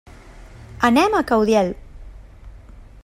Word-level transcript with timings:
Anem 0.89 1.17
a 1.19 1.21
Caudiel. 1.33 1.71